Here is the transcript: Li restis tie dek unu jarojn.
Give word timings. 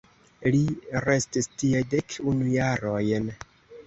Li 0.53 0.59
restis 1.03 1.47
tie 1.63 1.81
dek 1.91 2.15
unu 2.31 2.47
jarojn. 2.55 3.29